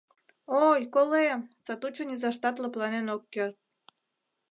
[0.67, 3.57] —Ой, колем...— сатучо низаштат лыпланен ок керт.